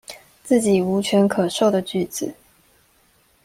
[0.43, 2.33] 自己無權可授的句子